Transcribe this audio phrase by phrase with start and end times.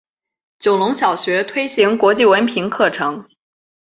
[0.57, 3.29] 九龙小学推行国际文凭课程。